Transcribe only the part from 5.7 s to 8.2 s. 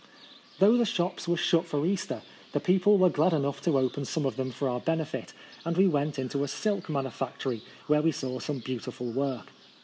we went into a silk manufactory, where we